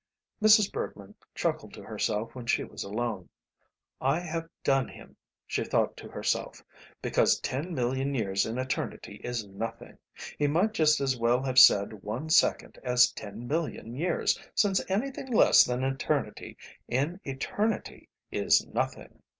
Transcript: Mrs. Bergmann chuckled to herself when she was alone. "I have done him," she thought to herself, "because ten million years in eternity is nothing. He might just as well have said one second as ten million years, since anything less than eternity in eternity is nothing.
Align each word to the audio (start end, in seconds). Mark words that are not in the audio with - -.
Mrs. 0.41 0.71
Bergmann 0.71 1.13
chuckled 1.35 1.75
to 1.75 1.83
herself 1.83 2.33
when 2.33 2.47
she 2.47 2.63
was 2.63 2.83
alone. 2.83 3.29
"I 4.01 4.19
have 4.19 4.49
done 4.63 4.87
him," 4.87 5.15
she 5.45 5.63
thought 5.63 5.95
to 5.97 6.09
herself, 6.09 6.63
"because 7.03 7.39
ten 7.39 7.75
million 7.75 8.15
years 8.15 8.43
in 8.47 8.57
eternity 8.57 9.21
is 9.23 9.45
nothing. 9.47 9.99
He 10.39 10.47
might 10.47 10.73
just 10.73 11.01
as 11.01 11.15
well 11.19 11.43
have 11.43 11.59
said 11.59 12.01
one 12.01 12.31
second 12.31 12.79
as 12.83 13.11
ten 13.11 13.47
million 13.47 13.93
years, 13.93 14.39
since 14.55 14.81
anything 14.89 15.27
less 15.27 15.63
than 15.65 15.83
eternity 15.83 16.57
in 16.87 17.21
eternity 17.23 18.09
is 18.31 18.65
nothing. 18.65 19.21